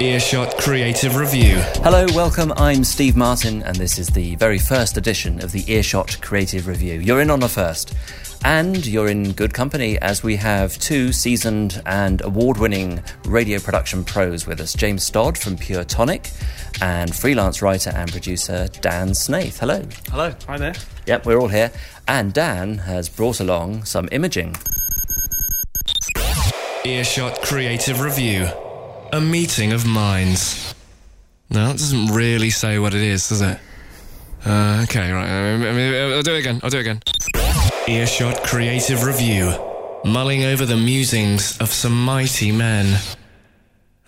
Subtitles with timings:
[0.00, 1.54] Earshot Creative Review.
[1.84, 2.52] Hello, welcome.
[2.56, 6.98] I'm Steve Martin, and this is the very first edition of the Earshot Creative Review.
[6.98, 7.94] You're in on the first.
[8.44, 14.02] And you're in good company as we have two seasoned and award winning radio production
[14.02, 16.28] pros with us James Stodd from Pure Tonic
[16.82, 19.60] and freelance writer and producer Dan Snaith.
[19.60, 19.80] Hello.
[20.10, 20.34] Hello.
[20.48, 20.74] Hi there.
[21.06, 21.70] Yep, we're all here.
[22.08, 24.56] And Dan has brought along some imaging.
[26.84, 28.48] Earshot Creative Review.
[29.14, 30.74] A meeting of minds.
[31.48, 33.60] No, that doesn't really say what it is, does it?
[34.44, 36.16] Uh, okay, right.
[36.16, 36.58] I'll do it again.
[36.64, 37.00] I'll do it again.
[37.86, 39.54] Earshot Creative Review.
[40.04, 42.98] Mulling over the musings of some mighty men.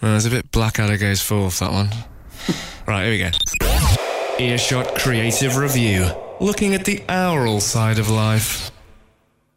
[0.02, 1.90] Well, it's a bit Blackadder goes forth, that one.
[2.88, 4.44] right, here we go.
[4.44, 6.10] Earshot Creative Review.
[6.40, 8.72] Looking at the aural side of life.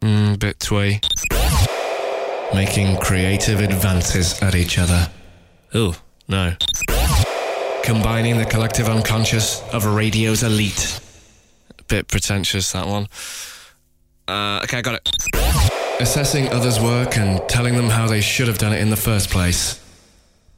[0.00, 1.00] Mm, bit twee.
[2.54, 5.10] Making creative advances at each other.
[5.72, 6.54] Oh, no.
[7.82, 11.00] Combining the collective unconscious of radio's elite.
[11.78, 13.06] A Bit pretentious, that one.
[14.26, 16.00] Uh, okay, I got it.
[16.00, 19.30] Assessing others' work and telling them how they should have done it in the first
[19.30, 19.80] place.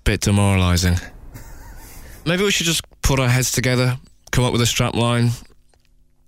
[0.05, 0.97] Bit demoralising.
[2.25, 3.98] Maybe we should just put our heads together,
[4.31, 5.31] come up with a strap line.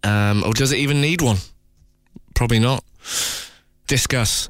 [0.02, 1.38] Um, or does it even need one?
[2.34, 2.84] Probably not.
[3.86, 4.48] Discuss.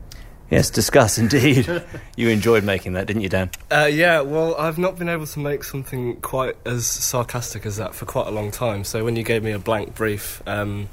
[0.54, 1.82] Yes, discuss indeed.
[2.16, 3.50] you enjoyed making that, didn't you, Dan?
[3.72, 7.92] Uh, yeah, well, I've not been able to make something quite as sarcastic as that
[7.92, 8.84] for quite a long time.
[8.84, 10.88] So when you gave me a blank brief, um,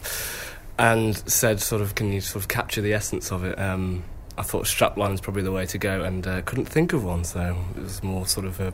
[0.80, 3.60] and said, sort of, can you sort of capture the essence of it?
[3.60, 4.04] Um,
[4.36, 7.24] I thought strapline is probably the way to go, and uh, couldn't think of one,
[7.24, 8.74] so it was more sort of a,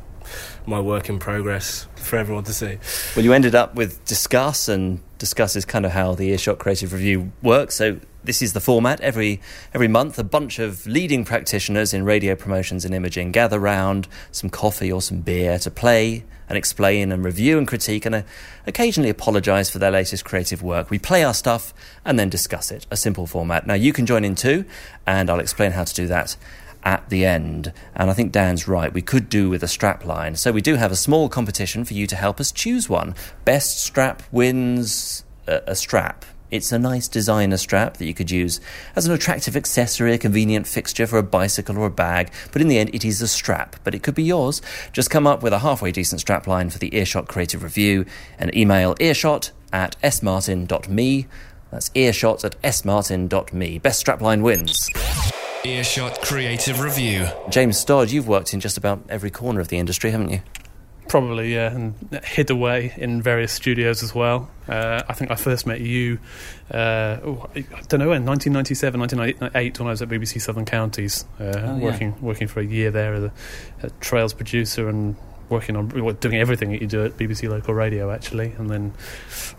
[0.65, 2.77] my work in progress for everyone to see.
[3.15, 6.91] Well, you ended up with discuss, and discuss is kind of how the Earshot Creative
[6.93, 7.75] Review works.
[7.75, 8.99] So this is the format.
[9.01, 9.41] Every
[9.73, 14.49] every month, a bunch of leading practitioners in radio promotions and imaging gather round some
[14.49, 18.21] coffee or some beer to play and explain and review and critique and uh,
[18.65, 20.89] occasionally apologise for their latest creative work.
[20.89, 21.73] We play our stuff
[22.05, 22.85] and then discuss it.
[22.91, 23.67] A simple format.
[23.67, 24.65] Now you can join in too,
[25.05, 26.37] and I'll explain how to do that
[26.87, 27.73] at the end.
[27.95, 28.93] And I think Dan's right.
[28.93, 30.37] We could do with a strap line.
[30.37, 33.13] So we do have a small competition for you to help us choose one.
[33.43, 36.23] Best strap wins a, a strap.
[36.49, 38.61] It's a nice designer strap that you could use
[38.95, 42.69] as an attractive accessory, a convenient fixture for a bicycle or a bag, but in
[42.69, 44.61] the end it is a strap, but it could be yours.
[44.93, 48.05] Just come up with a halfway decent strap line for the Earshot Creative Review
[48.39, 51.27] and email earshot at smartin.me.
[51.69, 53.79] That's earshot at smartin.me.
[53.79, 54.89] Best strapline wins.
[55.63, 57.27] Earshot Creative Review.
[57.49, 60.41] James Stodd, you've worked in just about every corner of the industry, haven't you?
[61.07, 64.49] Probably, yeah, and hid away in various studios as well.
[64.67, 66.19] Uh, I think I first met you,
[66.69, 71.25] uh, oh, I don't know when, 1997, 1998, when I was at BBC Southern Counties,
[71.39, 71.77] uh, oh, yeah.
[71.77, 73.31] working working for a year there as a,
[73.83, 75.15] a Trails producer and
[75.49, 75.87] working on
[76.19, 78.93] doing everything that you do at BBC Local Radio, actually, and then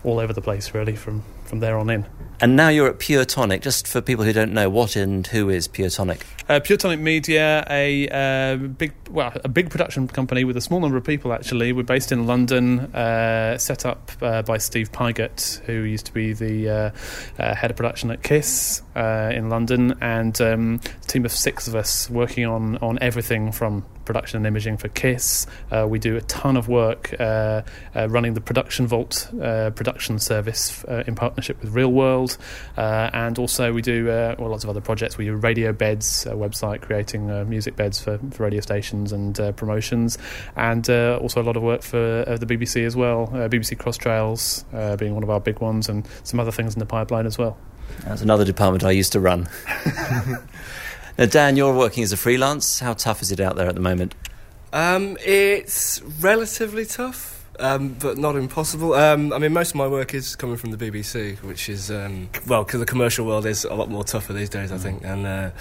[0.03, 2.05] all over the place, really, from, from there on in.
[2.41, 3.61] And now you're at Pure Tonic.
[3.61, 6.25] Just for people who don't know, what and who is Pure Tonic?
[6.47, 10.79] Uh, Pure Tonic Media, a uh, big well, a big production company with a small
[10.79, 11.33] number of people.
[11.33, 16.13] Actually, we're based in London, uh, set up uh, by Steve Pygott, who used to
[16.13, 16.91] be the uh,
[17.37, 21.75] uh, head of production at Kiss in London, and um, a team of six of
[21.75, 25.45] us working on on everything from production and imaging for Kiss.
[25.71, 27.61] Uh, we do a ton of work uh,
[27.95, 32.37] uh, running the Production Vault production service in partnership with Real World,
[32.75, 35.15] and also we do well, lots of other projects.
[35.17, 39.39] We do radio beds a website, creating uh, music beds for, for, radio stations and
[39.39, 40.17] uh, promotions,
[40.55, 43.27] and uh, also a lot of work for uh, the BBC as well.
[43.27, 44.65] BBC Cross Trails
[44.97, 47.57] being one of our big ones, and some other things in the pipeline as well.
[48.05, 49.49] That's another department I used to run.
[51.19, 52.79] now, Dan, you're working as a freelance.
[52.79, 54.15] How tough is it out there at the moment?
[54.71, 57.35] Um, it's relatively tough.
[57.59, 58.93] Um, but not impossible.
[58.93, 62.29] Um, I mean, most of my work is coming from the BBC, which is um,
[62.47, 64.81] well, because the commercial world is a lot more tougher these days, I mm.
[64.81, 65.03] think.
[65.03, 65.51] And uh,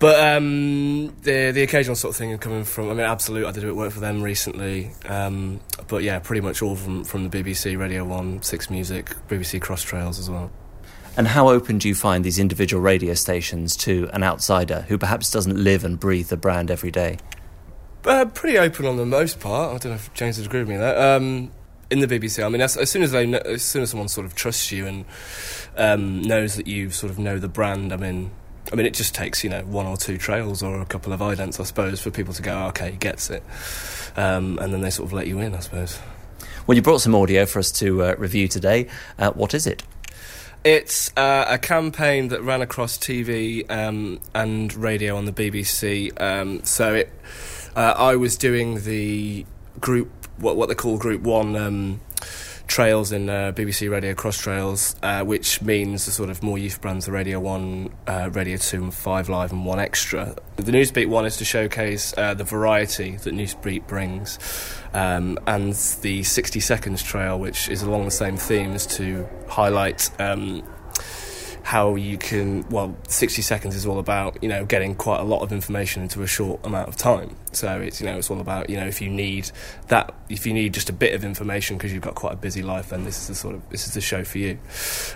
[0.00, 3.58] but um, the the occasional sort of thing coming from, I mean, Absolute, I did
[3.58, 4.90] a bit of work for them recently.
[5.06, 9.60] Um, but yeah, pretty much all from, from the BBC, Radio 1, Six Music, BBC
[9.60, 10.50] Cross Trails as well.
[11.16, 15.30] And how open do you find these individual radio stations to an outsider who perhaps
[15.30, 17.18] doesn't live and breathe the brand every day?
[18.04, 19.74] Uh, pretty open on the most part.
[19.74, 21.16] I don't know if James would agree with me there.
[21.16, 21.50] Um,
[21.90, 24.08] in the BBC, I mean, as, as, soon as they, know, as soon as someone
[24.08, 25.04] sort of trusts you and
[25.76, 28.32] um, knows that you sort of know the brand, I mean,
[28.72, 31.20] I mean, it just takes you know one or two trails or a couple of
[31.20, 33.42] idents, I suppose, for people to go, oh, okay, he gets it,
[34.16, 35.98] um, and then they sort of let you in, I suppose.
[36.66, 38.88] Well, you brought some audio for us to uh, review today.
[39.18, 39.82] Uh, what is it?
[40.64, 46.18] It's uh, a campaign that ran across TV um, and radio on the BBC.
[46.18, 47.12] Um, so it
[47.76, 49.44] Uh, I was doing the
[49.80, 51.56] group, what what they call Group One.
[51.56, 52.00] Um,
[52.66, 56.80] trails in uh, BBC Radio Cross Trails, uh, which means the sort of more youth
[56.80, 60.34] brands, the Radio 1, uh, Radio 2, and 5 Live, and 1 Extra.
[60.56, 64.38] The Newsbeat one is to showcase uh, the variety that Newsbeat brings,
[64.92, 65.72] um, and
[66.02, 70.10] the 60 Seconds Trail, which is along the same themes to highlight.
[70.20, 70.62] Um,
[71.64, 75.40] how you can well 60 seconds is all about you know getting quite a lot
[75.40, 77.34] of information into a short amount of time.
[77.52, 79.50] So it's you know it's all about you know if you need
[79.88, 82.62] that if you need just a bit of information because you've got quite a busy
[82.62, 84.58] life then this is the sort of this is the show for you.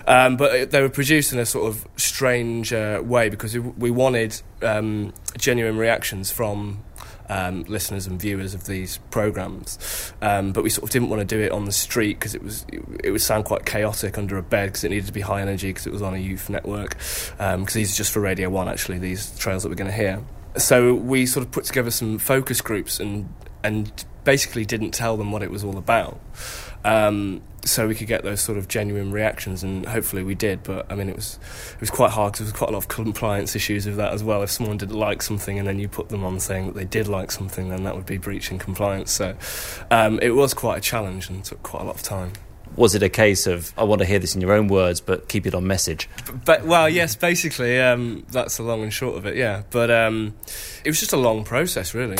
[0.07, 3.91] Um, but they were produced in a sort of strange uh, way because we, we
[3.91, 6.83] wanted um, genuine reactions from
[7.29, 10.13] um, listeners and viewers of these programs.
[10.21, 12.43] Um, but we sort of didn't want to do it on the street because it
[12.43, 15.21] was it, it, would sound quite chaotic under a bed because it needed to be
[15.21, 16.89] high energy because it was on a youth network.
[16.89, 18.97] Because um, these are just for Radio One actually.
[18.97, 20.21] These trails that we're going to hear.
[20.57, 23.33] So we sort of put together some focus groups and
[23.63, 26.19] and basically didn't tell them what it was all about.
[26.83, 30.63] Um, so we could get those sort of genuine reactions, and hopefully we did.
[30.63, 31.39] But I mean, it was
[31.73, 34.13] it was quite hard because there was quite a lot of compliance issues with that
[34.13, 34.41] as well.
[34.43, 37.07] If someone didn't like something and then you put them on saying that they did
[37.07, 39.11] like something, then that would be breaching compliance.
[39.11, 39.35] So
[39.91, 42.33] um, it was quite a challenge and took quite a lot of time.
[42.75, 45.27] Was it a case of I want to hear this in your own words, but
[45.27, 46.07] keep it on message?
[46.45, 49.35] But well, yes, basically um, that's the long and short of it.
[49.35, 50.35] Yeah, but um,
[50.85, 52.17] it was just a long process, really.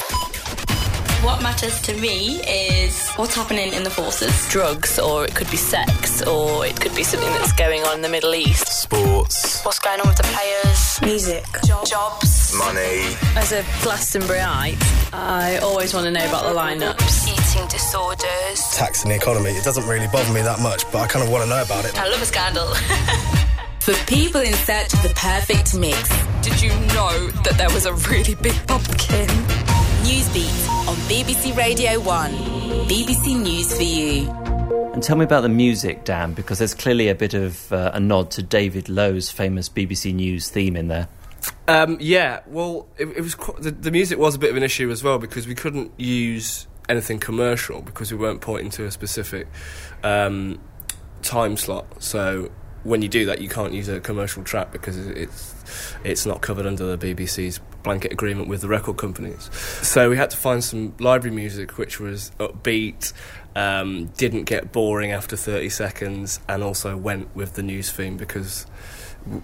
[1.22, 4.48] What matters to me is what's happening in the forces.
[4.50, 8.02] Drugs, or it could be sex, or it could be something that's going on in
[8.02, 8.66] the Middle East.
[8.68, 9.62] Sports.
[9.66, 11.02] What's going on with the players.
[11.02, 11.46] Music.
[11.66, 11.86] Job.
[11.86, 12.56] Jobs.
[12.58, 13.18] Money.
[13.36, 14.82] As a Glastonburyite,
[15.14, 17.28] I always want to know about the lineups.
[17.28, 18.62] Eating disorders.
[18.74, 19.50] Tax and the economy.
[19.50, 21.84] It doesn't really bother me that much, but I kind of want to know about
[21.84, 22.00] it.
[22.00, 22.74] I love a scandal.
[23.82, 26.10] For people in search of the perfect mix.
[26.42, 29.28] Did you know that there was a really big pumpkin?
[30.10, 32.32] Newsbeat on BBC Radio 1.
[32.88, 34.28] BBC News for you.
[34.92, 38.00] And tell me about the music, Dan, because there's clearly a bit of uh, a
[38.00, 41.10] nod to David Lowe's famous BBC News theme in there.
[41.68, 44.64] Um, yeah, well, it, it was quite, the, the music was a bit of an
[44.64, 48.92] issue as well because we couldn't use anything commercial because we weren't pointing to a
[48.92, 49.48] specific
[50.04, 50.60] um,
[51.22, 52.02] time slot.
[52.02, 52.50] So
[52.84, 55.54] when you do that, you can't use a commercial track because it's
[56.04, 59.50] it's not covered under the BBC's blanket agreement with the record companies.
[59.82, 63.14] So we had to find some library music which was upbeat,
[63.56, 68.66] um, didn't get boring after 30 seconds, and also went with the news theme because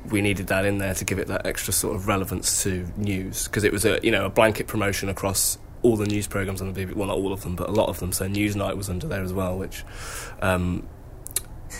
[0.09, 3.47] we needed that in there to give it that extra sort of relevance to news
[3.47, 6.73] because it was a you know a blanket promotion across all the news programs on
[6.73, 6.95] the BBC.
[6.95, 8.11] Well, not all of them, but a lot of them.
[8.11, 9.83] So Newsnight was under there as well, which
[10.41, 10.87] um,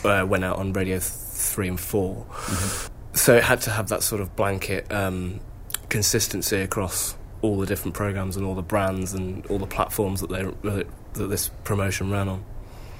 [0.04, 2.94] uh, went out on Radio Three and 4 mm-hmm.
[3.13, 5.40] So it had to have that sort of blanket um,
[5.89, 10.29] consistency across all the different programs and all the brands and all the platforms that
[10.29, 10.43] they
[11.13, 12.43] that this promotion ran on.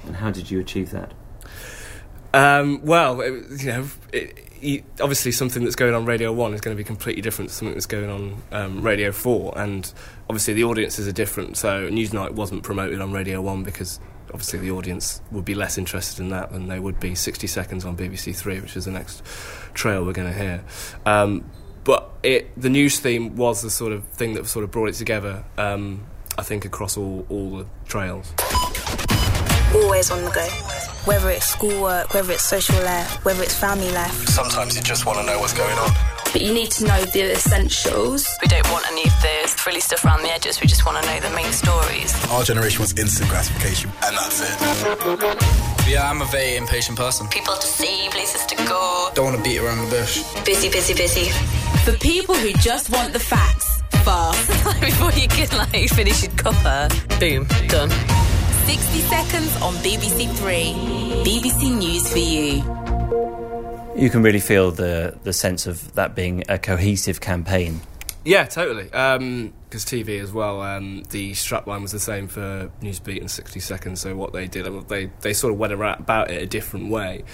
[0.06, 1.12] And how did you achieve that?
[2.32, 6.60] Um, well, it, you know, it, it, obviously something that's going on Radio One is
[6.60, 9.92] going to be completely different to something that's going on um, Radio Four, and
[10.28, 11.56] obviously the audiences are different.
[11.56, 16.20] So Newsnight wasn't promoted on Radio One because obviously the audience would be less interested
[16.20, 19.22] in that than they would be 60 seconds on BBC Three, which is the next
[19.74, 20.64] trail we're going to hear.
[21.04, 21.44] Um,
[21.86, 24.94] but it the news theme was the sort of thing that sort of brought it
[24.94, 25.44] together.
[25.56, 26.04] Um,
[26.36, 28.34] I think across all all the trails.
[29.74, 30.46] Always on the go.
[31.06, 34.12] Whether it's schoolwork, whether it's social life, whether it's family life.
[34.28, 35.90] Sometimes you just want to know what's going on.
[36.32, 38.28] But you need to know the essentials.
[38.42, 40.60] We don't want any of the frilly stuff around the edges.
[40.60, 42.12] We just want to know the main stories.
[42.30, 45.75] Our generation was instant gratification, and that's it.
[45.88, 47.28] Yeah, er I'm a very impatient person.
[47.28, 49.10] People to see, places to go.
[49.14, 50.22] Don't want to beat around the bush.
[50.44, 51.30] Busy, busy, busy.
[51.84, 54.80] For people who just want the facts fast.
[54.80, 56.88] Before you can like finish your cuppa,
[57.20, 57.90] boom, done.
[58.66, 60.72] 60 seconds on BBC Three.
[61.24, 62.62] BBC News for you.
[63.96, 67.80] You can really feel the the sense of that being a cohesive campaign.
[68.24, 68.92] Yeah, totally.
[68.92, 73.58] Um, Because TV as well, um, the strapline was the same for Newsbeat and 60
[73.60, 74.00] Seconds.
[74.00, 77.24] So what they did, they they sort of went about it a different way.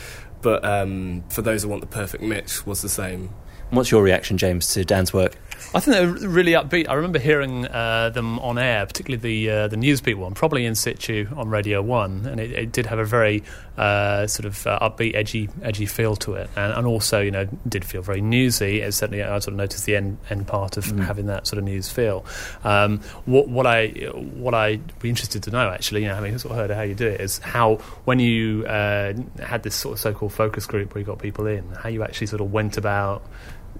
[0.41, 3.31] But um, for those who want the perfect mix, was the same.
[3.71, 5.37] What's your reaction, James, to Dan's work?
[5.75, 6.88] I think they're really upbeat.
[6.88, 10.75] I remember hearing uh, them on air, particularly the uh, the Newsbeat one, probably in
[10.75, 13.43] situ on Radio One, and it, it did have a very
[13.79, 17.49] uh, sort of uh, upbeat, edgy, edgy feel to it, and, and, also you know
[17.67, 18.83] did feel very newsy.
[18.83, 21.02] It certainly, I sort of noticed the end end part of mm.
[21.05, 22.26] having that sort of news feel.
[22.64, 26.52] Um, what what I what I'd be interested to know actually, you know, having sort
[26.52, 30.00] of heard how you do it, is how when you uh, had this sort of
[30.00, 33.23] so-called focus group where you got people in, how you actually sort of went about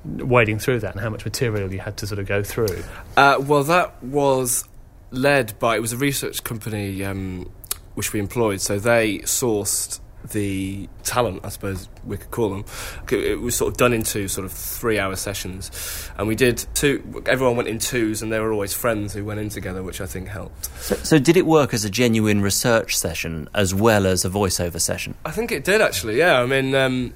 [0.05, 2.83] wading through that and how much material you had to sort of go through?
[3.17, 4.65] Uh, well, that was
[5.11, 7.51] led by it was a research company um,
[7.95, 8.61] which we employed.
[8.61, 12.65] So they sourced the talent, I suppose we could call them.
[13.11, 17.23] It was sort of done into sort of three-hour sessions, and we did two.
[17.27, 20.07] Everyone went in twos, and they were always friends who went in together, which I
[20.07, 20.67] think helped.
[20.81, 24.81] So, so did it work as a genuine research session as well as a voiceover
[24.81, 25.15] session?
[25.25, 26.19] I think it did actually.
[26.19, 27.15] Yeah, I mean, um,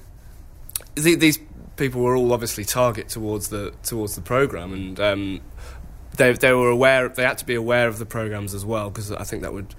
[0.95, 1.39] the, these
[1.77, 5.41] people were all obviously target towards the towards the program, and um,
[6.17, 7.07] they they were aware.
[7.07, 9.73] They had to be aware of the programs as well, because I think that would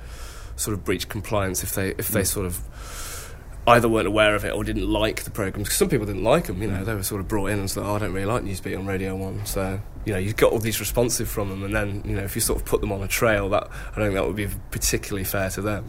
[0.57, 2.27] sort of breach compliance if they if they mm.
[2.27, 2.63] sort of
[3.69, 5.69] either weren't aware of it or didn't like the programs.
[5.69, 7.71] Because some people didn't like them, you know, they were sort of brought in and
[7.71, 9.47] said, oh, I don't really like Newsbeat on Radio 1.
[9.47, 12.35] So, you know, you got all these responsive from them, and then, you know, if
[12.35, 14.49] you sort of put them on a trail, that I don't think that would be
[14.71, 15.85] particularly fair to them.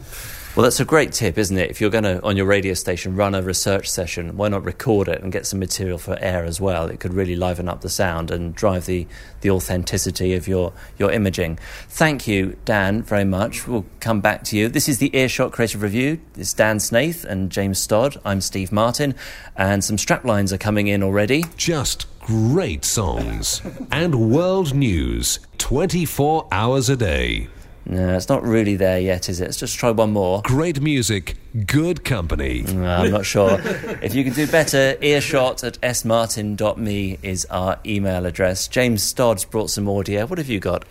[0.56, 1.70] Well, that's a great tip, isn't it?
[1.70, 5.06] If you're going to, on your radio station, run a research session, why not record
[5.06, 6.88] it and get some material for air as well?
[6.88, 9.06] It could really liven up the sound and drive the,
[9.42, 11.60] the authenticity of your, your imaging.
[11.88, 13.68] Thank you, Dan, very much.
[13.68, 14.68] We'll come back to you.
[14.68, 16.20] This is the Earshot Creative Review.
[16.36, 18.20] It's Dan Snaith and James Stodd.
[18.24, 19.14] I'm Steve Martin,
[19.56, 21.44] and some straplines are coming in already.
[21.56, 27.48] Just great songs and world news 24 hours a day.
[27.86, 29.44] No, it's not really there yet, is it?
[29.44, 30.42] Let's just try one more.
[30.42, 32.62] Great music, good company.
[32.62, 33.58] No, I'm not sure.
[34.02, 38.68] if you can do better, earshot at smartin.me is our email address.
[38.68, 40.26] James Stodd's brought some audio.
[40.26, 40.84] What have you got?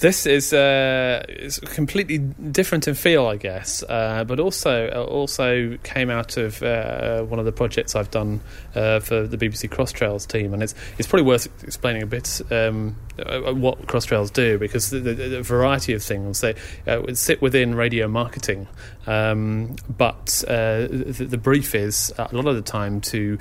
[0.00, 5.76] This is, uh, is completely different in feel, I guess, uh, but also uh, also
[5.82, 8.40] came out of uh, one of the projects I've done
[8.74, 12.96] uh, for the BBC Crosstrails team, and it's it's probably worth explaining a bit um,
[13.18, 16.54] uh, what Crosstrails do because the, the, the, variety of things they
[17.14, 18.68] sit within radio marketing,
[19.06, 23.38] um, but the, the, brief is a lot of the time to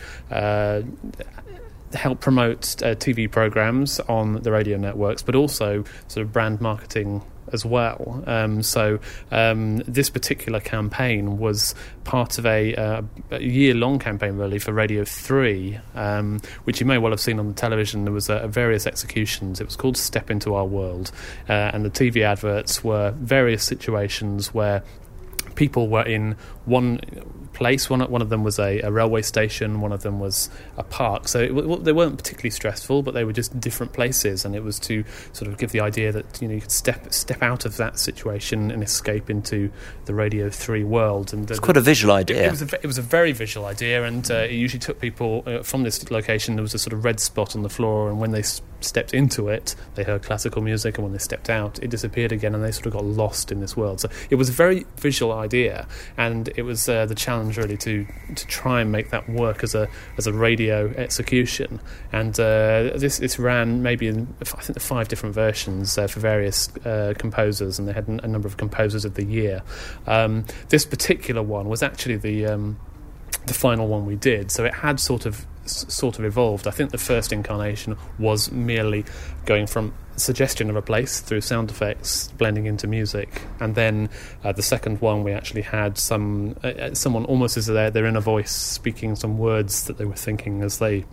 [1.93, 7.22] help promote uh, TV programs on the radio networks, but also sort of brand marketing
[7.53, 8.23] as well.
[8.27, 8.99] Um, so
[9.31, 13.01] um, this particular campaign was part of a, uh,
[13.31, 17.47] a year-long campaign, really, for Radio Three, um, which you may well have seen on
[17.47, 18.05] the television.
[18.05, 19.61] There was uh, various executions.
[19.61, 21.11] It was called "Step into Our World,"
[21.47, 24.83] uh, and the TV adverts were various situations where
[25.59, 27.01] people were in one
[27.51, 27.89] place.
[27.89, 29.81] One one of them was a, a railway station.
[29.81, 31.27] One of them was a park.
[31.27, 34.79] So it, they weren't particularly stressful, but they were just different places, and it was
[34.79, 37.75] to sort of give the idea that you know you could step step out of
[37.75, 39.69] that situation and escape into
[40.05, 41.33] the Radio Three world.
[41.33, 42.43] And it's quite a visual idea.
[42.43, 45.01] It, it, was a, it was a very visual idea, and uh, it usually took
[45.01, 46.55] people uh, from this location.
[46.55, 48.43] There was a sort of red spot on the floor, and when they
[48.81, 52.55] stepped into it, they heard classical music, and when they stepped out, it disappeared again,
[52.55, 53.99] and they sort of got lost in this world.
[53.99, 55.48] So it was a very visual idea,
[56.17, 59.63] and it was uh, the challenge challenge really to to try and make that work
[59.63, 59.87] as a
[60.17, 61.79] as a radio execution.
[62.11, 66.19] And uh, this this ran maybe in I think the five different versions uh, for
[66.19, 69.61] various uh, composers, and they had a number of composers of the year.
[70.07, 72.79] Um, this particular one was actually the um,
[73.45, 76.67] the final one we did, so it had sort of sort of evolved.
[76.67, 79.05] I think the first incarnation was merely
[79.45, 84.09] going from suggestion of a place through sound effects blending into music, and then
[84.43, 88.05] uh, the second one we actually had some uh, uh someone almost as their their
[88.05, 91.05] inner voice speaking some words that they were thinking as they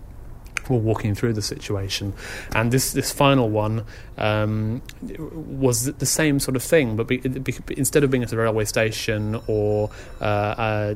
[0.68, 2.12] were walking through the situation.
[2.54, 3.84] And this this final one
[4.18, 8.36] um, was the same sort of thing, but be, be, instead of being at a
[8.36, 10.94] railway station or uh,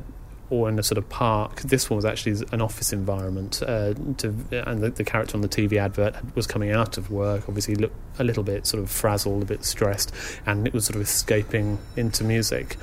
[0.51, 1.61] or in a sort of park.
[1.61, 5.47] This one was actually an office environment, uh, to, and the, the, character on the
[5.47, 7.47] TV advert was coming out of work.
[7.47, 10.13] Obviously, looked a little bit sort of frazzled, a bit stressed,
[10.45, 12.75] and it was sort of escaping into music.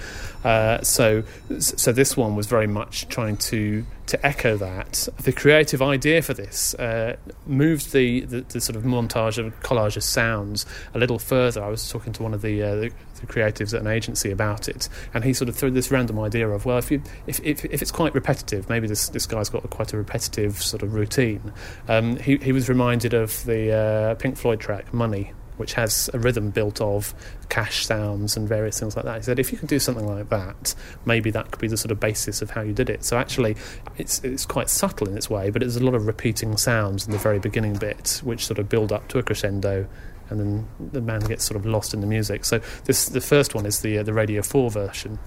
[0.44, 1.22] Uh, so,
[1.58, 5.08] so this one was very much trying to to echo that.
[5.22, 9.96] The creative idea for this uh, moved the, the, the, sort of montage of collage
[9.96, 11.62] of sounds a little further.
[11.62, 14.68] I was talking to one of the, uh, the the creatives at an agency about
[14.68, 17.64] it, and he sort of threw this random idea of, well, if you if if,
[17.64, 20.94] if it's quite repetitive, maybe this this guy's got a, quite a repetitive sort of
[20.94, 21.52] routine.
[21.88, 26.18] Um, he he was reminded of the uh, Pink Floyd track "Money." Which has a
[26.18, 27.14] rhythm built of
[27.48, 29.16] cash sounds and various things like that.
[29.18, 30.74] He said, if you can do something like that,
[31.04, 33.04] maybe that could be the sort of basis of how you did it.
[33.04, 33.56] So actually,
[33.96, 37.12] it's it's quite subtle in its way, but there's a lot of repeating sounds in
[37.12, 39.86] the very beginning bit, which sort of build up to a crescendo
[40.30, 42.44] and then the man gets sort of lost in the music.
[42.44, 45.18] So this the first one is the uh, the Radio 4 version.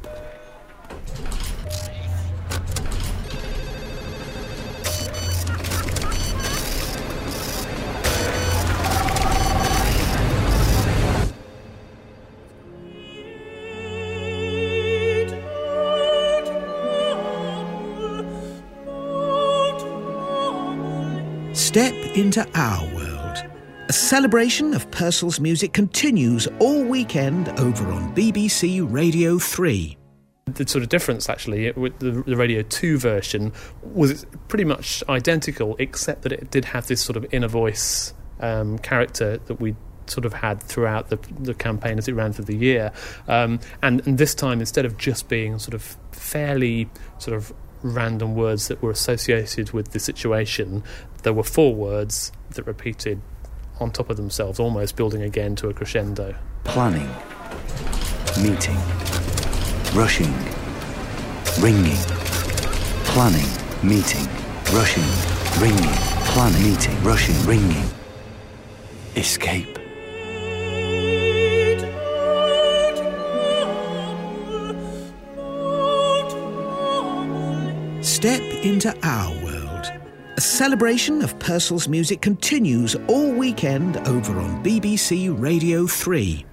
[21.71, 23.45] Step into our world
[23.87, 29.97] a celebration of Purcell's music continues all weekend over on BBC Radio 3.
[30.47, 35.77] The sort of difference, actually, with the, the Radio 2 version was pretty much identical,
[35.79, 39.73] except that it did have this sort of inner voice um, character that we
[40.07, 42.91] sort of had throughout the, the campaign as it ran through the year.
[43.29, 48.35] Um, and, and this time, instead of just being sort of fairly sort of random
[48.35, 50.83] words that were associated with the situation,
[51.23, 53.21] there were four words that repeated
[53.79, 56.35] on top of themselves, almost building again to a crescendo.
[56.63, 57.09] Planning,
[58.41, 58.77] meeting,
[59.93, 60.33] rushing,
[61.59, 61.97] ringing,
[63.05, 63.49] planning,
[63.83, 64.27] meeting,
[64.71, 65.03] rushing,
[65.59, 65.95] ringing,
[66.31, 67.89] planning, meeting, rushing, ringing,
[69.15, 69.77] escape.
[78.03, 79.60] Step into our world.
[80.61, 86.45] A celebration of Purcell's music continues all weekend over on BBC Radio 3.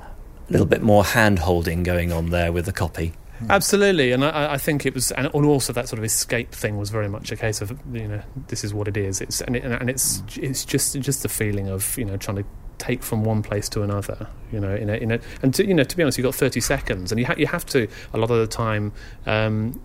[0.00, 3.12] A little bit more hand holding going on there with the copy.
[3.48, 6.90] Absolutely, and I, I, think it was, and also that sort of escape thing was
[6.90, 9.20] very much a case of you know this is what it is.
[9.20, 12.44] It's and, it, and it's it's just just the feeling of you know trying to
[12.78, 14.26] take from one place to another.
[14.50, 16.34] You know, in a, in a and to, you know to be honest, you've got
[16.34, 18.92] thirty seconds, and you ha- you have to a lot of the time.
[19.24, 19.80] Um,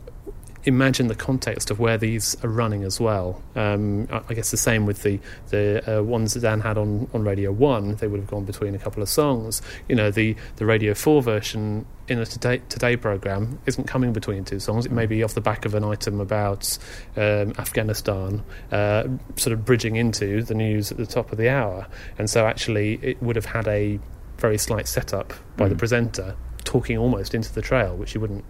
[0.68, 3.42] imagine the context of where these are running as well.
[3.56, 5.20] Um, I guess the same with the
[5.50, 7.96] the uh, ones that Dan had on, on Radio One.
[7.96, 9.62] They would have gone between a couple of songs.
[9.88, 14.44] You know, the the Radio Four version in the Today Today program isn't coming between
[14.44, 14.86] two songs.
[14.86, 16.78] It may be off the back of an item about
[17.16, 19.08] um, Afghanistan, uh,
[19.38, 21.88] sort of bridging into the news at the top of the hour.
[22.20, 24.00] And so actually, it would have had a
[24.38, 25.70] very slight setup by mm.
[25.70, 28.44] the presenter talking almost into the trail, which you wouldn't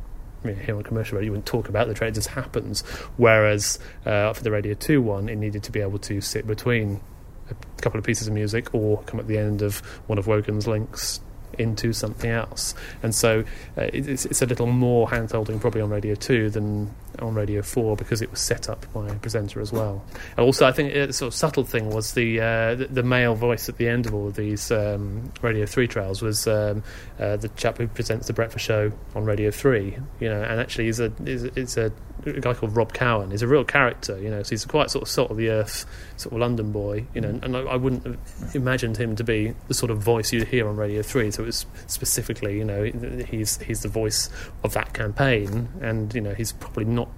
[0.56, 2.82] here on commercial radio, you wouldn't talk about the trade, it just happens.
[3.18, 7.02] Whereas uh, for the Radio 2 one, it needed to be able to sit between
[7.50, 10.68] a couple of pieces of music or come at the end of one of Wogan's
[10.68, 11.22] links
[11.58, 12.74] into something else.
[13.04, 13.44] And so
[13.78, 17.62] uh, it's, it's, a little more hand holding probably on Radio 2 than on Radio
[17.62, 20.04] 4 because it was set up by a presenter as well.
[20.36, 23.70] And also, I think a sort of subtle thing was the, uh, the, male voice
[23.70, 26.84] at the end of all of these um, Radio 3 trials was um,
[27.20, 30.86] uh, the chap who presents the breakfast show on Radio 3, you know, and actually
[30.86, 31.92] he's a, he's, a
[32.36, 33.32] a guy called Rob Cowan.
[33.32, 34.44] He's a real character, you know.
[34.44, 35.86] So he's quite sort of salt of the earth,
[36.18, 37.40] sort of London boy, you know.
[37.42, 40.68] And I, I, wouldn't have imagined him to be the sort of voice you'd hear
[40.68, 41.32] on Radio Three.
[41.32, 42.84] So it was specifically, you know,
[43.28, 44.30] he's he's the voice
[44.64, 47.10] of that campaign, and you know, he's probably not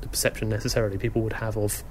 [0.00, 1.82] the perception necessarily people would have of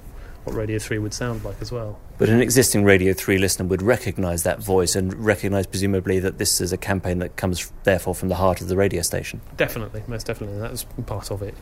[0.44, 1.98] what Radio 3 would sound like as well.
[2.18, 6.60] But an existing Radio 3 listener would recognise that voice and recognise, presumably, that this
[6.60, 9.40] is a campaign that comes, therefore, from the heart of the radio station.
[9.56, 10.58] Definitely, most definitely.
[10.58, 11.54] That's part of it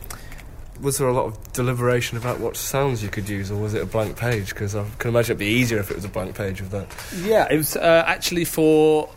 [0.81, 3.81] was there a lot of deliberation about what sounds you could use, or was it
[3.81, 4.49] a blank page?
[4.49, 6.87] Because I can imagine it'd be easier if it was a blank page with that.
[7.23, 9.09] Yeah, it was uh, actually for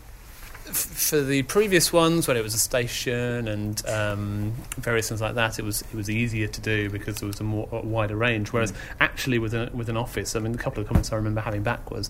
[0.73, 5.59] for the previous ones when it was a station and um, various things like that.
[5.59, 8.51] It was it was easier to do because there was a more a wider range.
[8.51, 8.77] Whereas mm.
[8.99, 11.63] actually with an with an office, I mean, a couple of comments I remember having
[11.63, 12.09] back was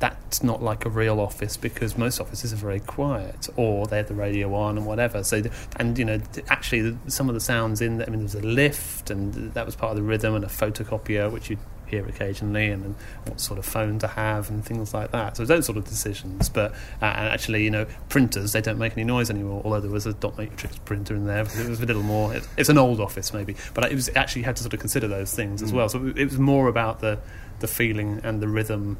[0.00, 4.08] that's not like a real office because most offices are very quiet or they have
[4.08, 5.22] the radio on and whatever.
[5.22, 5.42] So,
[5.76, 9.10] and you know, actually, some of the sounds in, I mean, there was a lift
[9.10, 12.84] and that was part of the rhythm and a photocopier, which you'd hear occasionally, and,
[12.84, 12.94] and
[13.26, 15.36] what sort of phone to have and things like that.
[15.36, 16.48] So those sort of decisions.
[16.48, 19.60] But uh, and actually, you know, printers they don't make any noise anymore.
[19.64, 22.34] Although there was a dot matrix printer in there, it was a little more.
[22.34, 24.80] It, it's an old office maybe, but it was actually you had to sort of
[24.80, 25.76] consider those things as mm.
[25.76, 25.88] well.
[25.88, 27.18] So it was more about the
[27.58, 28.96] the feeling and the rhythm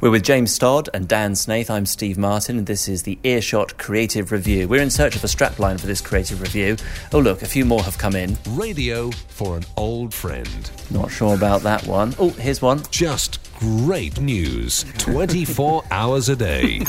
[0.00, 1.70] we're with James Stodd and Dan Snaith.
[1.70, 4.68] I'm Steve Martin, and this is the Earshot Creative Review.
[4.68, 6.76] We're in search of a strapline for this creative review.
[7.12, 8.36] Oh, look, a few more have come in.
[8.50, 10.70] Radio for an old friend.
[10.90, 12.14] Not sure about that one.
[12.18, 12.82] Oh, here's one.
[12.90, 16.80] Just great news 24 hours a day.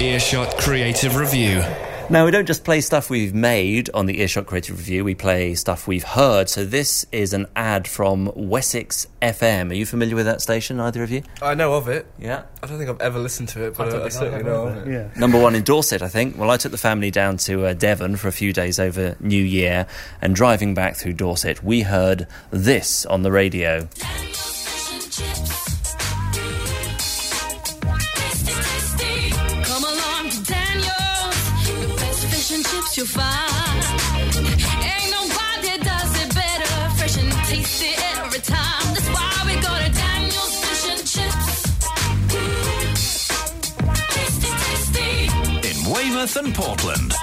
[0.00, 1.62] Earshot Creative Review.
[2.10, 5.54] Now, we don't just play stuff we've made on the Earshot Creative Review, we play
[5.54, 6.48] stuff we've heard.
[6.48, 9.70] So, this is an ad from Wessex FM.
[9.70, 11.22] Are you familiar with that station, either of you?
[11.42, 12.06] I know of it.
[12.18, 12.44] Yeah.
[12.62, 14.86] I don't think I've ever listened to it, but I, I, I certainly know of
[14.86, 14.90] it.
[14.90, 15.20] Yeah.
[15.20, 16.38] Number one in Dorset, I think.
[16.38, 19.44] Well, I took the family down to uh, Devon for a few days over New
[19.44, 19.86] Year,
[20.22, 23.86] and driving back through Dorset, we heard this on the radio.
[32.98, 33.82] You'll find.
[34.90, 38.86] Ain't nobody does it better, fresh and tasty every time.
[38.94, 41.48] That's why we go to Daniel's Fish and Chips.
[44.14, 45.10] Tasty, tasty.
[45.68, 47.14] In Weymouth and Portland.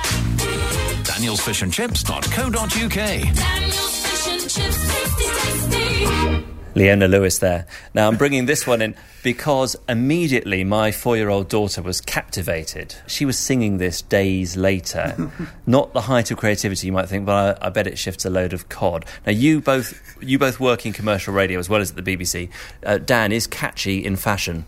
[1.04, 2.96] Daniel's Fish and Chips.co.uk.
[2.96, 6.55] Daniel's Fish and Chips, tasty, tasty.
[6.76, 7.66] Leona Lewis there.
[7.94, 12.96] Now I'm bringing this one in because immediately my four year old daughter was captivated.
[13.08, 15.32] She was singing this days later.
[15.66, 18.30] Not the height of creativity you might think, but I, I, bet it shifts a
[18.30, 19.06] load of cod.
[19.26, 22.50] Now you both you both work in commercial radio as well as at the BBC.
[22.86, 24.66] Uh, Dan is catchy in fashion.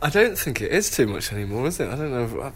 [0.00, 1.88] I don't think it is too much anymore, is it?
[1.88, 2.42] I don't know.
[2.42, 2.52] I,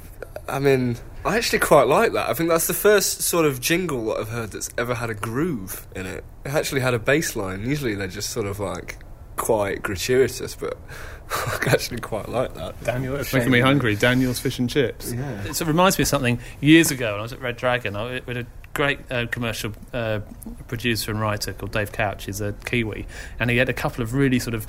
[0.49, 2.29] I mean, I actually quite like that.
[2.29, 5.15] I think that's the first sort of jingle that I've heard that's ever had a
[5.15, 6.25] groove in it.
[6.45, 7.69] It actually had a bass line.
[7.69, 8.99] Usually they're just sort of like
[9.37, 10.77] quite gratuitous, but
[11.31, 12.83] I actually quite like that.
[12.83, 13.95] Daniel, it's making me hungry.
[13.95, 15.13] Daniel's fish and chips.
[15.13, 15.45] Yeah.
[15.45, 17.95] It reminds me of something years ago when I was at Red Dragon.
[17.97, 20.21] I, we had a great uh, commercial uh,
[20.67, 22.25] producer and writer called Dave Couch.
[22.25, 23.07] He's a Kiwi,
[23.39, 24.67] and he had a couple of really sort of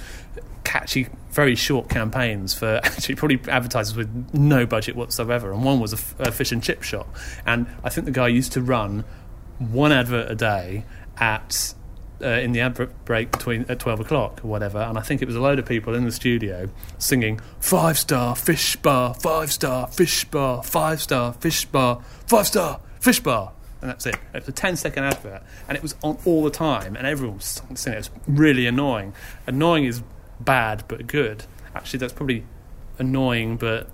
[0.74, 5.52] catchy, very short campaigns for actually probably advertisers with no budget whatsoever.
[5.52, 7.08] And one was a fish and chip shop,
[7.46, 9.04] and I think the guy used to run
[9.60, 10.86] one advert a day
[11.18, 11.76] at
[12.24, 15.26] uh, in the advert break between at 12 o'clock or whatever and i think it
[15.26, 19.88] was a load of people in the studio singing five star fish bar five star
[19.88, 23.52] fish bar five star fish bar five star fish bar
[23.84, 24.16] and that's it.
[24.34, 27.36] It was a 10 second advert, and it was on all the time, and everyone
[27.36, 28.08] was singing it.
[28.08, 29.14] It was really annoying.
[29.46, 30.02] Annoying is
[30.40, 31.46] bad but good.
[31.76, 32.44] Actually, that's probably
[33.00, 33.90] annoying but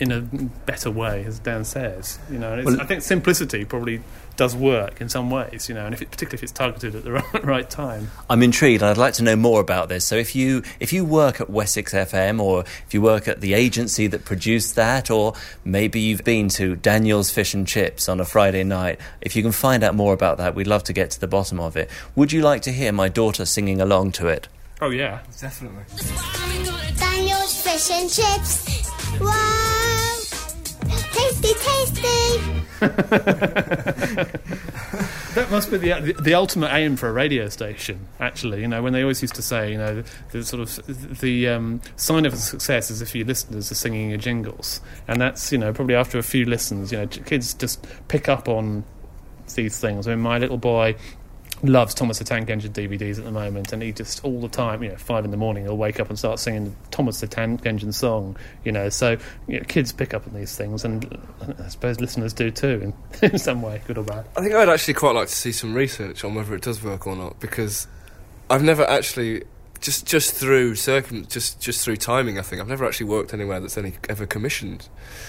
[0.00, 0.20] in a
[0.66, 2.18] better way, as Dan says.
[2.30, 4.00] You know, well, I think simplicity probably
[4.36, 5.68] does work in some ways.
[5.68, 8.10] You know, and if it, particularly if it's targeted at the right, right time.
[8.30, 8.82] I'm intrigued.
[8.82, 10.04] I'd like to know more about this.
[10.04, 13.54] So, if you if you work at Wessex FM, or if you work at the
[13.54, 18.24] agency that produced that, or maybe you've been to Daniel's Fish and Chips on a
[18.24, 21.20] Friday night, if you can find out more about that, we'd love to get to
[21.20, 21.90] the bottom of it.
[22.14, 24.48] Would you like to hear my daughter singing along to it?
[24.80, 25.82] Oh yeah, definitely.
[26.96, 28.88] Daniel's fish and chips.
[29.20, 30.14] Wow!
[31.12, 32.58] Tasty, tasty.
[35.34, 38.06] that must be the, the, the ultimate aim for a radio station.
[38.20, 41.18] Actually, you know, when they always used to say, you know, the, the sort of
[41.20, 45.50] the um, sign of success is if your listeners are singing your jingles, and that's
[45.50, 48.84] you know probably after a few listens, you know, kids just pick up on
[49.56, 50.06] these things.
[50.06, 50.94] I mean, my little boy
[51.62, 54.82] loves Thomas the Tank Engine DVDs at the moment, and he just all the time,
[54.82, 57.66] you know, five in the morning, he'll wake up and start singing Thomas the Tank
[57.66, 58.88] Engine song, you know.
[58.88, 59.16] So
[59.46, 61.18] you know, kids pick up on these things, and
[61.58, 62.92] I suppose listeners do too,
[63.22, 64.26] in, in some way, good or bad.
[64.36, 67.06] I think I'd actually quite like to see some research on whether it does work
[67.06, 67.86] or not, because
[68.50, 69.44] I've never actually
[69.80, 73.60] just just through circum just just through timing, I think I've never actually worked anywhere
[73.60, 74.88] that's any ever commissioned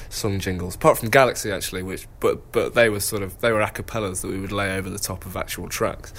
[0.10, 3.62] song jingles, apart from Galaxy actually, which but but they were sort of they were
[3.62, 6.14] acapellas that we would lay over the top of actual tracks.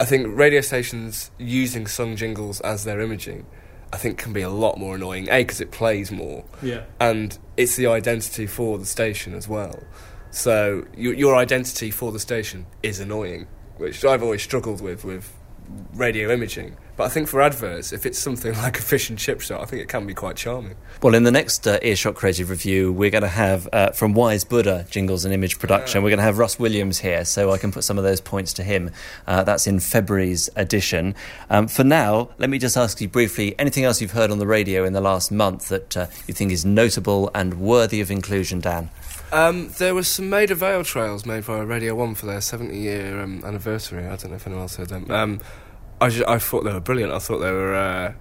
[0.00, 3.46] I think radio stations using song jingles as their imaging,
[3.92, 5.28] I think can be a lot more annoying.
[5.28, 9.82] A because it plays more, yeah, and it's the identity for the station as well.
[10.30, 15.32] So your your identity for the station is annoying, which I've always struggled with with
[15.94, 16.76] radio imaging.
[16.96, 19.64] But I think for adverts, if it's something like a fish and chip shop, I
[19.64, 20.76] think it can be quite charming.
[21.02, 24.44] Well, in the next uh, Earshot Creative Review, we're going to have uh, from Wise
[24.44, 27.72] Buddah Jingles and Image Production, we're going to have Russ Williams here, so I can
[27.72, 28.90] put some of those points to him.
[29.26, 31.14] Uh, that's in February's edition.
[31.50, 34.46] Um, for now, let me just ask you briefly anything else you've heard on the
[34.46, 38.60] radio in the last month that uh, you think is notable and worthy of inclusion,
[38.60, 38.90] Dan?
[39.32, 43.20] Um, there were some Maida Vale trails made by Radio 1 for their 70 year
[43.20, 44.04] um, anniversary.
[44.04, 45.10] I don't know if anyone else heard them.
[45.10, 45.40] Um,
[46.00, 47.12] I, just, I thought they were brilliant.
[47.12, 48.14] I thought they were uh,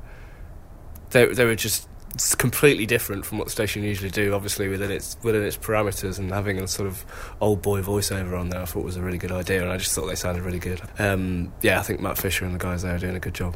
[1.12, 1.88] they they were just
[2.38, 4.34] completely different from what the station usually do.
[4.34, 7.06] Obviously within its within its parameters and having a sort of
[7.42, 9.94] old boy voiceover on there, I thought was a really good idea, and I just
[9.94, 10.82] thought they sounded really good.
[11.00, 13.56] Um, yeah, I think Matt Fisher and the guys there are doing a good job.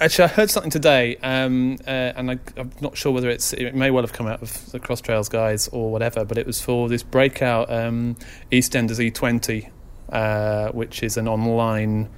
[0.00, 3.72] Actually, I heard something today, um, uh, and I, am not sure whether it's it
[3.72, 6.60] may well have come out of the Cross Trails guys or whatever, but it was
[6.60, 8.16] for this breakout um,
[8.50, 9.70] EastEnders E20,
[10.08, 12.08] uh, which is an online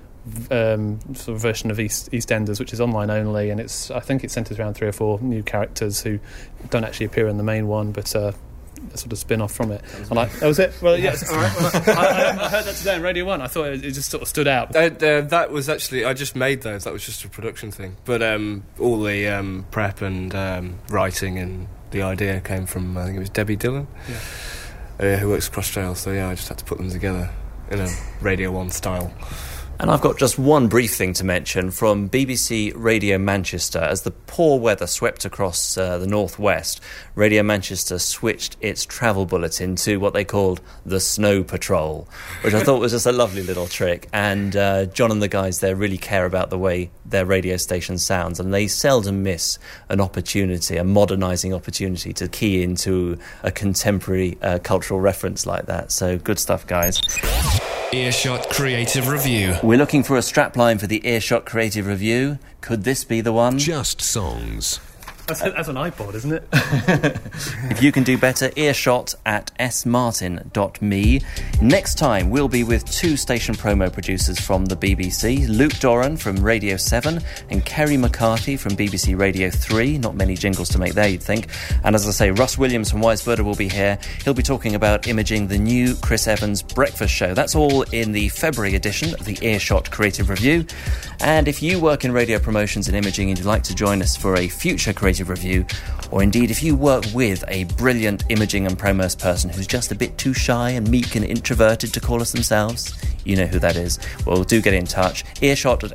[0.51, 4.25] um, sort of version of East, EastEnders, which is online only, and it's I think
[4.25, 6.21] it centres around three or four new characters who
[6.71, 8.17] don't actually appear in the main one, but.
[8.17, 8.33] Uh,
[8.95, 9.83] sort of spin off from it.
[10.11, 10.75] And I, that was it.
[10.83, 11.29] Well, yes.
[11.31, 11.55] All right.
[11.57, 13.41] Well, I, I, I, heard that today on Radio One.
[13.41, 14.75] I thought it, it just sort of stood out.
[14.75, 16.85] Uh, uh, that was actually I just made those.
[16.85, 17.97] That was just a production thing.
[18.05, 23.05] But um, all the um, prep and um, writing and the idea came from I
[23.05, 25.15] think it was Debbie Dillon, yeah.
[25.15, 25.95] uh, who works Cross Trail.
[25.95, 27.31] So yeah, I just had to put them together
[27.71, 27.89] in a
[28.21, 29.13] Radio One style.
[29.83, 33.81] And I've got just one brief thing to mention from BBC Radio Manchester.
[33.81, 36.81] As the poor weather swept across uh, the northwest,
[37.17, 42.09] Radio Manchester switched its travel bulletin to what they called the Snow Patrol,
[42.43, 44.09] which I thought was just a lovely little trick.
[44.13, 47.99] And uh, John and the guys there really care about the way their radio station
[47.99, 54.39] sounds, and they seldom miss an opportunity, a modernising opportunity to key into a contemporary
[54.43, 55.91] uh, cultural reference like that.
[55.91, 57.01] So good stuff, guys.
[57.95, 59.57] Earshot Creative Review.
[59.63, 62.39] We're looking for a strapline for the Earshot Creative Review.
[62.63, 63.59] Could this be the one?
[63.59, 64.81] Just songs.
[65.39, 66.49] That's, uh, that's an iPod, isn't it?
[67.71, 71.21] If you can do better, earshot at smartin.me.
[71.61, 76.37] Next time, we'll be with two station promo producers from the BBC Luke Doran from
[76.37, 79.99] Radio 7 and Kerry McCarthy from BBC Radio 3.
[79.99, 81.49] Not many jingles to make there, you'd think.
[81.83, 83.99] And as I say, Russ Williams from Wise Buddah will be here.
[84.25, 87.33] He'll be talking about imaging the new Chris Evans breakfast show.
[87.33, 90.67] That's all in the February edition of the Earshot Creative Review.
[91.21, 94.17] And if you work in radio promotions and imaging and you'd like to join us
[94.17, 95.65] for a future creative review,
[96.11, 99.95] or indeed if you work with a brilliant imaging and promos person who's just a
[99.95, 103.77] bit too shy and meek and introverted to call us themselves, you know who that
[103.77, 103.99] is.
[104.27, 105.25] Well, do get in touch.
[105.41, 105.93] Earshot at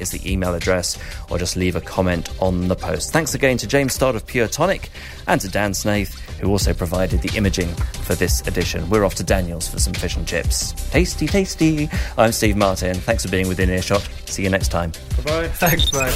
[0.00, 0.98] is the email address,
[1.30, 3.12] or just leave a comment on the post.
[3.12, 4.90] Thanks again to James Stodd of Pure Tonic
[5.26, 7.68] and to Dan Snaith, who also provided the imaging
[8.04, 8.88] for this edition.
[8.90, 10.72] We're off to Daniel's for some fish and chips.
[10.90, 11.88] Tasty, tasty.
[12.18, 12.94] I'm Steve Martin.
[12.96, 14.06] Thanks for being within earshot.
[14.26, 14.92] See you next time.
[15.18, 15.48] Bye bye.
[15.48, 16.12] Thanks, bye.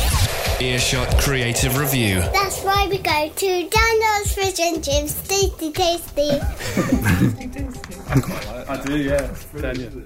[0.60, 2.16] Earshot Creative Review.
[2.20, 5.28] That's why we go to Daniel's Fish and Chips.
[5.28, 6.30] Tasty, tasty.
[8.68, 9.34] I do, yeah.
[9.60, 10.02] Daniel.